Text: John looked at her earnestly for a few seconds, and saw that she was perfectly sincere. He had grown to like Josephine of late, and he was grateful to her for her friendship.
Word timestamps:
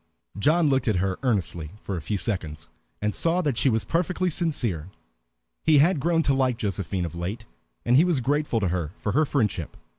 John 0.39 0.67
looked 0.67 0.87
at 0.87 0.95
her 0.95 1.19
earnestly 1.21 1.73
for 1.79 1.95
a 1.95 2.01
few 2.01 2.17
seconds, 2.17 2.69
and 3.03 3.13
saw 3.13 3.43
that 3.43 3.55
she 3.55 3.69
was 3.69 3.85
perfectly 3.85 4.31
sincere. 4.31 4.89
He 5.63 5.77
had 5.77 5.99
grown 5.99 6.23
to 6.23 6.33
like 6.33 6.57
Josephine 6.57 7.05
of 7.05 7.13
late, 7.13 7.45
and 7.85 7.95
he 7.95 8.03
was 8.03 8.19
grateful 8.19 8.59
to 8.61 8.69
her 8.69 8.93
for 8.97 9.11
her 9.11 9.25
friendship. 9.25 9.77